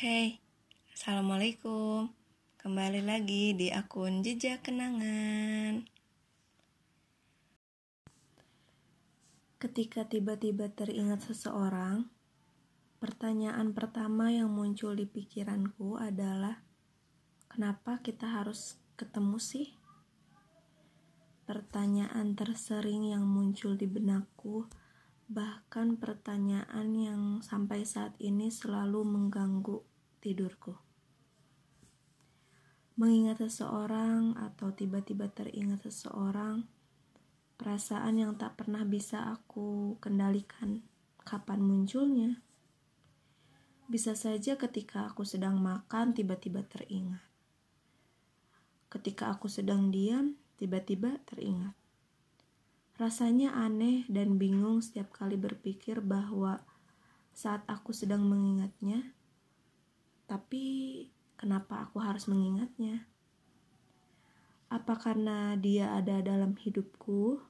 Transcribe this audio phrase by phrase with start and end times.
[0.00, 0.40] Hey,
[0.96, 2.08] Assalamualaikum
[2.56, 5.84] Kembali lagi di akun Jejak Kenangan
[9.60, 12.08] Ketika tiba-tiba teringat seseorang
[12.96, 16.64] Pertanyaan pertama yang muncul di pikiranku adalah
[17.52, 19.68] Kenapa kita harus ketemu sih?
[21.44, 24.64] Pertanyaan tersering yang muncul di benakku
[25.28, 29.89] bahkan pertanyaan yang sampai saat ini selalu mengganggu
[30.20, 30.76] tidurku.
[33.00, 36.68] Mengingat seseorang atau tiba-tiba teringat seseorang,
[37.56, 40.84] perasaan yang tak pernah bisa aku kendalikan
[41.24, 42.30] kapan munculnya.
[43.88, 47.24] Bisa saja ketika aku sedang makan tiba-tiba teringat.
[48.92, 51.72] Ketika aku sedang diam, tiba-tiba teringat.
[53.00, 56.60] Rasanya aneh dan bingung setiap kali berpikir bahwa
[57.32, 59.16] saat aku sedang mengingatnya,
[60.30, 60.62] tapi
[61.34, 63.02] kenapa aku harus mengingatnya?
[64.70, 67.42] Apa karena dia ada dalam hidupku,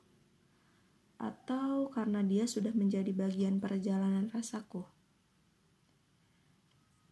[1.20, 4.88] atau karena dia sudah menjadi bagian perjalanan rasaku?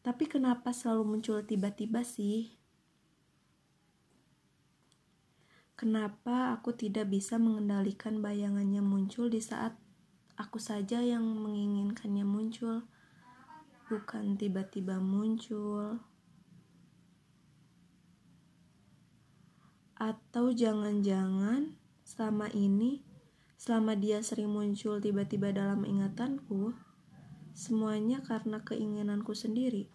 [0.01, 2.57] Tapi kenapa selalu muncul tiba-tiba sih?
[5.77, 9.77] Kenapa aku tidak bisa mengendalikan bayangannya muncul di saat
[10.41, 12.89] aku saja yang menginginkannya muncul,
[13.89, 15.99] bukan tiba-tiba muncul?
[19.99, 23.03] Atau jangan-jangan selama ini,
[23.59, 26.77] selama dia sering muncul tiba-tiba dalam ingatanku,
[27.57, 29.91] semuanya karena keinginanku sendiri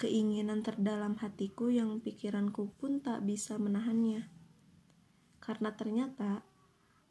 [0.00, 4.32] keinginan terdalam hatiku yang pikiranku pun tak bisa menahannya.
[5.44, 6.40] Karena ternyata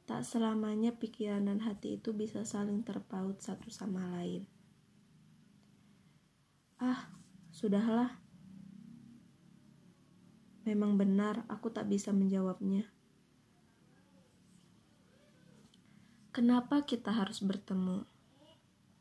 [0.10, 4.50] tak selamanya pikiran dan hati itu bisa saling terpaut satu sama lain.
[6.80, 7.12] Ah,
[7.52, 8.18] sudahlah.
[10.64, 12.88] Memang benar aku tak bisa menjawabnya.
[16.34, 18.08] Kenapa kita harus bertemu?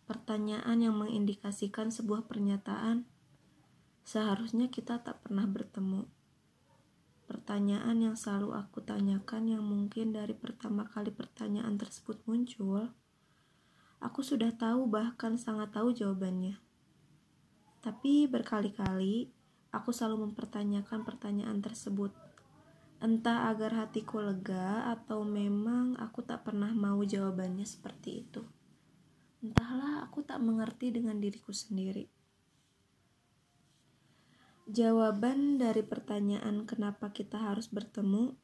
[0.04, 3.06] Pertanyaan yang mengindikasikan sebuah pernyataan
[4.08, 6.08] Seharusnya kita tak pernah bertemu.
[7.28, 12.88] Pertanyaan yang selalu aku tanyakan yang mungkin dari pertama kali pertanyaan tersebut muncul,
[14.00, 16.56] aku sudah tahu bahkan sangat tahu jawabannya.
[17.78, 19.30] Tapi berkali-kali
[19.70, 22.10] aku selalu mempertanyakan pertanyaan tersebut.
[22.98, 28.42] Entah agar hatiku lega atau memang aku tak pernah mau jawabannya seperti itu.
[29.38, 32.10] Entahlah aku tak mengerti dengan diriku sendiri.
[34.68, 38.34] Jawaban dari pertanyaan kenapa kita harus bertemu,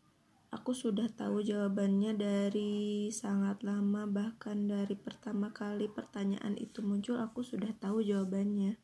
[0.54, 7.42] aku sudah tahu jawabannya dari sangat lama, bahkan dari pertama kali pertanyaan itu muncul, aku
[7.42, 8.83] sudah tahu jawabannya.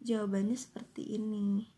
[0.00, 1.68] Jawabannya seperti ini: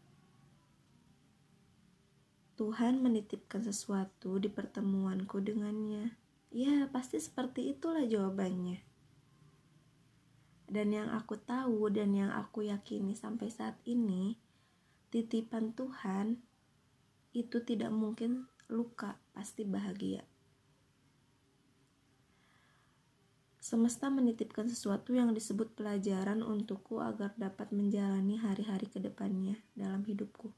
[2.54, 6.14] Tuhan menitipkan sesuatu di pertemuanku dengannya.
[6.54, 8.78] Ya, pasti seperti itulah jawabannya.
[10.70, 14.38] Dan yang aku tahu dan yang aku yakini sampai saat ini,
[15.10, 16.38] titipan Tuhan
[17.34, 20.31] itu tidak mungkin luka, pasti bahagia.
[23.72, 30.52] Semesta menitipkan sesuatu yang disebut pelajaran untukku agar dapat menjalani hari-hari ke depannya dalam hidupku.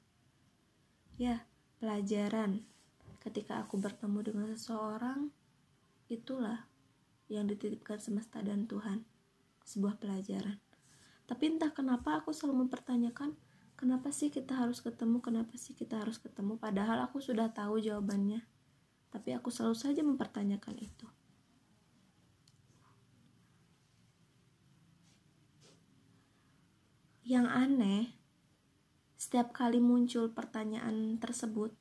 [1.14, 1.46] Ya,
[1.78, 2.66] pelajaran.
[3.22, 5.30] Ketika aku bertemu dengan seseorang,
[6.10, 6.66] itulah
[7.30, 9.06] yang dititipkan semesta dan Tuhan
[9.62, 10.58] sebuah pelajaran.
[11.30, 13.38] Tapi entah kenapa aku selalu mempertanyakan,
[13.78, 18.42] kenapa sih kita harus ketemu, kenapa sih kita harus ketemu, padahal aku sudah tahu jawabannya.
[19.14, 21.06] Tapi aku selalu saja mempertanyakan itu.
[27.24, 28.04] Yang aneh,
[29.16, 31.72] setiap kali muncul pertanyaan tersebut,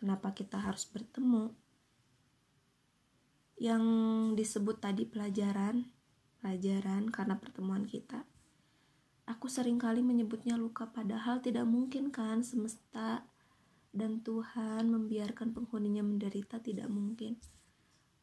[0.00, 1.52] kenapa kita harus bertemu?
[3.60, 3.84] Yang
[4.40, 5.92] disebut tadi pelajaran,
[6.40, 8.24] pelajaran karena pertemuan kita.
[9.28, 13.28] Aku sering kali menyebutnya luka padahal tidak mungkin kan semesta
[13.92, 17.36] dan Tuhan membiarkan penghuninya menderita tidak mungkin.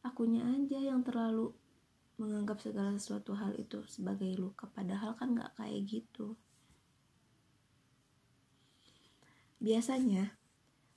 [0.02, 1.54] Akunya aja yang terlalu
[2.18, 6.34] menganggap segala sesuatu hal itu sebagai luka padahal kan gak kayak gitu.
[9.58, 10.36] Biasanya,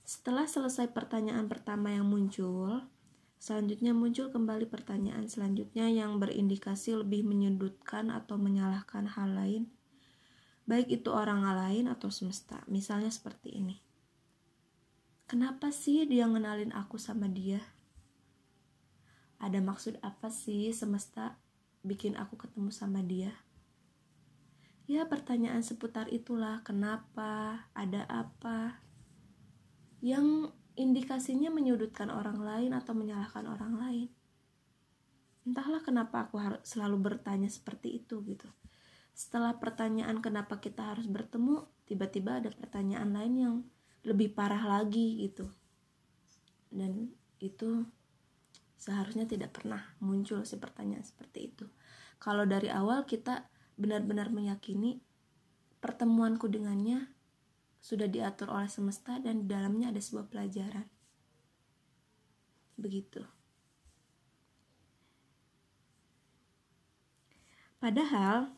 [0.04, 2.84] setelah selesai pertanyaan pertama yang muncul,
[3.40, 9.64] Selanjutnya muncul kembali pertanyaan selanjutnya yang berindikasi lebih menyudutkan atau menyalahkan hal lain,
[10.68, 12.60] baik itu orang lain atau semesta.
[12.68, 13.80] Misalnya seperti ini.
[15.24, 17.64] Kenapa sih dia ngenalin aku sama dia?
[19.40, 21.40] Ada maksud apa sih semesta
[21.80, 23.32] bikin aku ketemu sama dia?
[24.90, 28.82] Ya pertanyaan seputar itulah kenapa ada apa
[30.02, 34.08] yang indikasinya menyudutkan orang lain atau menyalahkan orang lain.
[35.46, 38.50] Entahlah kenapa aku harus selalu bertanya seperti itu gitu.
[39.14, 43.54] Setelah pertanyaan kenapa kita harus bertemu tiba-tiba ada pertanyaan lain yang
[44.02, 45.46] lebih parah lagi gitu.
[46.66, 47.86] Dan itu
[48.74, 51.70] seharusnya tidak pernah muncul si pertanyaan seperti itu.
[52.18, 53.46] Kalau dari awal kita
[53.80, 55.00] benar-benar meyakini
[55.80, 57.08] pertemuanku dengannya
[57.80, 60.84] sudah diatur oleh semesta dan di dalamnya ada sebuah pelajaran.
[62.76, 63.24] Begitu.
[67.80, 68.52] Padahal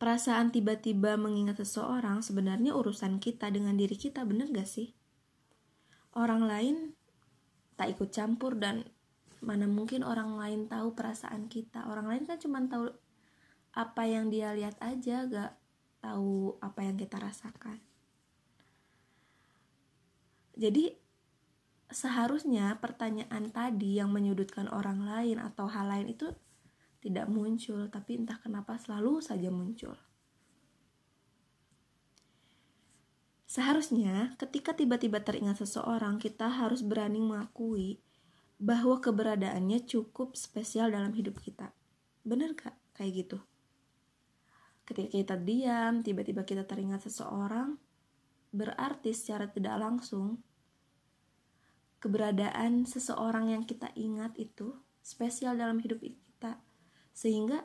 [0.00, 4.96] perasaan tiba-tiba mengingat seseorang sebenarnya urusan kita dengan diri kita bener gak sih?
[6.16, 6.96] Orang lain
[7.76, 8.88] tak ikut campur dan
[9.44, 11.84] mana mungkin orang lain tahu perasaan kita.
[11.88, 12.92] Orang lain kan cuma tahu
[13.74, 15.52] apa yang dia lihat aja gak
[16.02, 17.78] tahu apa yang kita rasakan
[20.58, 20.94] jadi
[21.90, 26.30] seharusnya pertanyaan tadi yang menyudutkan orang lain atau hal lain itu
[27.00, 29.96] tidak muncul tapi entah kenapa selalu saja muncul
[33.50, 37.98] Seharusnya, ketika tiba-tiba teringat seseorang, kita harus berani mengakui
[38.62, 41.74] bahwa keberadaannya cukup spesial dalam hidup kita.
[42.22, 42.78] Bener gak?
[42.94, 43.38] Kayak gitu.
[44.90, 47.78] Ketika kita diam, tiba-tiba kita teringat seseorang,
[48.50, 50.42] berarti secara tidak langsung,
[52.02, 56.58] keberadaan seseorang yang kita ingat itu spesial dalam hidup kita.
[57.14, 57.62] Sehingga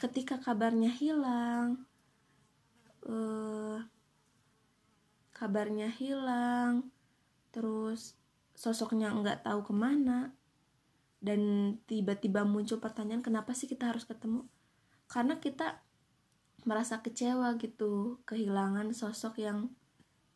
[0.00, 1.84] ketika kabarnya hilang,
[3.04, 3.84] uh,
[5.38, 6.90] kabarnya hilang
[7.54, 8.18] terus
[8.58, 10.34] sosoknya nggak tahu ke mana
[11.22, 14.50] dan tiba-tiba muncul pertanyaan kenapa sih kita harus ketemu
[15.06, 15.78] karena kita
[16.68, 19.72] merasa kecewa gitu kehilangan sosok yang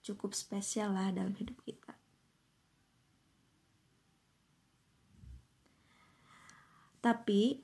[0.01, 1.93] cukup spesial lah dalam hidup kita.
[7.05, 7.61] Tapi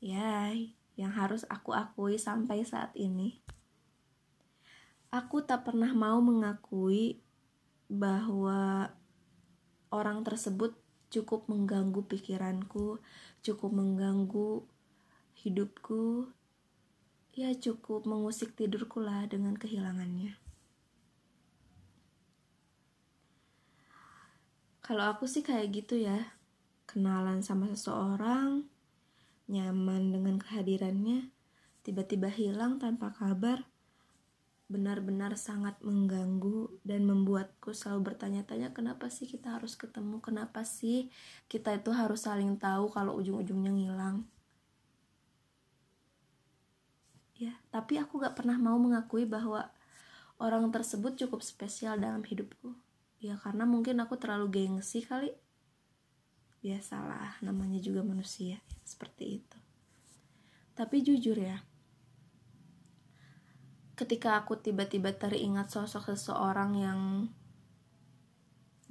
[0.00, 0.56] ya
[0.96, 3.44] yang harus aku akui sampai saat ini
[5.16, 7.22] Aku tak pernah mau mengakui
[7.88, 8.90] bahwa
[9.88, 10.76] orang tersebut
[11.08, 13.00] cukup mengganggu pikiranku,
[13.40, 14.66] cukup mengganggu
[15.38, 16.28] hidupku,
[17.36, 20.40] ya cukup mengusik tidurku lah dengan kehilangannya.
[24.80, 26.32] Kalau aku sih kayak gitu ya,
[26.88, 28.64] kenalan sama seseorang,
[29.52, 31.28] nyaman dengan kehadirannya,
[31.84, 33.68] tiba-tiba hilang tanpa kabar,
[34.72, 40.24] benar-benar sangat mengganggu dan membuatku selalu bertanya-tanya kenapa sih kita harus ketemu?
[40.24, 41.12] Kenapa sih
[41.52, 44.24] kita itu harus saling tahu kalau ujung-ujungnya ngilang
[47.36, 49.68] ya tapi aku gak pernah mau mengakui bahwa
[50.40, 52.76] orang tersebut cukup spesial dalam hidupku.
[53.16, 55.32] Ya karena mungkin aku terlalu gengsi kali.
[56.60, 59.58] Biasalah namanya juga manusia seperti itu.
[60.76, 61.64] Tapi jujur ya
[63.96, 67.00] ketika aku tiba-tiba teringat sosok seseorang yang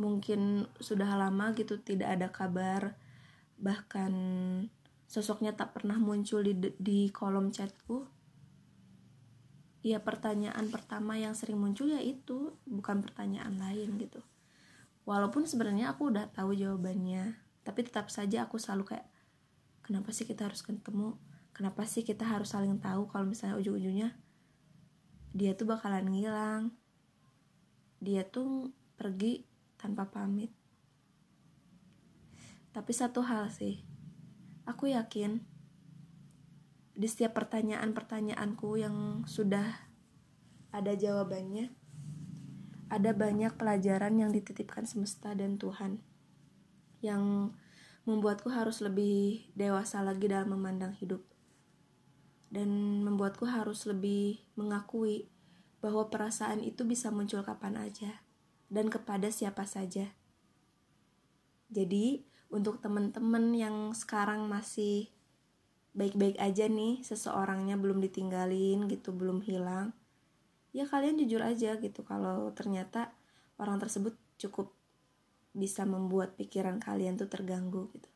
[0.02, 2.98] mungkin sudah lama gitu tidak ada kabar
[3.56, 4.12] bahkan
[5.06, 8.10] sosoknya tak pernah muncul di, di kolom chatku
[9.86, 14.18] ya pertanyaan pertama yang sering muncul ya itu bukan pertanyaan lain gitu.
[15.06, 19.06] Walaupun sebenarnya aku udah tahu jawabannya tapi tetap saja aku selalu kayak
[19.86, 21.14] kenapa sih kita harus ketemu?
[21.54, 24.18] Kenapa sih kita harus saling tahu kalau misalnya ujung-ujungnya
[25.38, 26.74] dia tuh bakalan ngilang?
[28.02, 29.46] Dia tuh pergi
[29.78, 30.50] tanpa pamit.
[32.74, 33.86] Tapi satu hal sih
[34.66, 35.46] aku yakin
[36.96, 39.92] di setiap pertanyaan-pertanyaanku yang sudah
[40.72, 41.72] ada jawabannya
[42.88, 46.00] ada banyak pelajaran yang dititipkan semesta dan Tuhan
[47.04, 47.52] yang
[48.08, 51.26] membuatku harus lebih dewasa lagi dalam memandang hidup
[52.54, 55.28] dan membuatku harus lebih mengakui
[55.84, 58.24] bahwa perasaan itu bisa muncul kapan aja
[58.72, 60.16] dan kepada siapa saja.
[61.70, 65.15] Jadi, untuk teman-teman yang sekarang masih
[65.96, 69.96] baik-baik aja nih, seseorangnya belum ditinggalin gitu, belum hilang,
[70.76, 73.16] ya kalian jujur aja gitu kalau ternyata
[73.56, 74.76] orang tersebut cukup
[75.56, 78.12] bisa membuat pikiran kalian tuh terganggu gitu.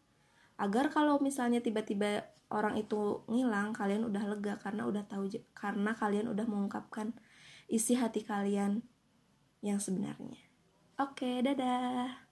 [0.59, 6.27] Agar kalau misalnya tiba-tiba orang itu ngilang kalian udah lega karena udah tahu karena kalian
[6.33, 7.13] udah mengungkapkan
[7.69, 8.81] isi hati kalian
[9.61, 10.41] yang sebenarnya
[10.97, 12.28] oke dadah